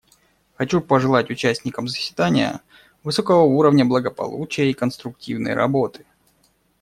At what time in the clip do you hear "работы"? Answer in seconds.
5.53-6.07